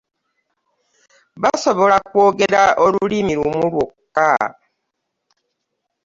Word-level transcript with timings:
Basobola 1.41 1.97
kwogera 2.07 2.61
olulimi 2.85 3.33
lumu 3.39 3.59
lwokka. 3.69 4.29